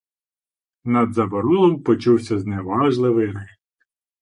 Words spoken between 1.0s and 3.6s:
заборолом почувся зневажливий регіт: